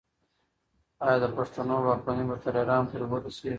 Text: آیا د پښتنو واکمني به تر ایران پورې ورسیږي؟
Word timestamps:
آیا 1.05 1.17
د 1.23 1.25
پښتنو 1.37 1.75
واکمني 1.85 2.23
به 2.29 2.35
تر 2.43 2.53
ایران 2.61 2.83
پورې 2.89 3.05
ورسیږي؟ 3.07 3.49